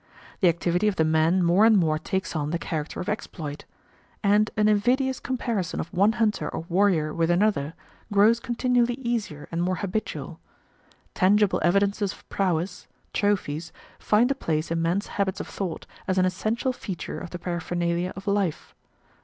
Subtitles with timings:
[0.39, 3.65] The activity of the men more and more takes on the character of exploit;
[4.23, 7.75] and an invidious comparison of one hunter or warrior with another
[8.11, 10.39] grows continually easier and more habitual.
[11.13, 16.25] Tangible evidences of prowess trophies find a place in men's habits of thought as an
[16.25, 18.73] essential feature of the paraphernalia of life.